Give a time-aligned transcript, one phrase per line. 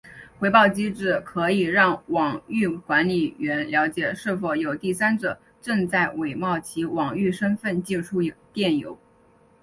[0.39, 8.19] 回报机制可以让网域管理员了解是否有第三者正在伪冒其网域身份寄出
[8.51, 8.97] 电邮。